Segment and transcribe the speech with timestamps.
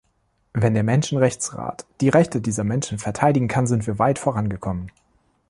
[0.53, 4.89] Wenn der Menschenrechtsrat die Rechte dieser Menschen verteidigen kann, sind wir weit vorangekommen.